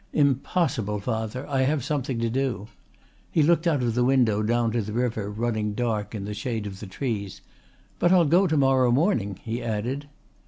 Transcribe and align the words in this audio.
"Impossible, 0.13 0.99
father, 0.99 1.47
I 1.47 1.61
have 1.61 1.83
something 1.83 2.17
to 2.21 2.29
do." 2.31 2.69
He 3.29 3.43
looked 3.43 3.67
out 3.67 3.83
of 3.83 3.93
the 3.93 4.03
window 4.03 4.41
down 4.41 4.71
to 4.71 4.81
the 4.81 4.93
river 4.93 5.29
running 5.29 5.73
dark 5.75 6.15
in 6.15 6.25
the 6.25 6.33
shade 6.33 6.65
of 6.65 6.79
trees. 6.89 7.41
"But 7.99 8.11
I'll 8.11 8.25
go 8.25 8.47
to 8.47 8.57
morrow 8.57 8.89
morning," 8.91 9.39
he 9.43 9.61
added. 9.61 10.07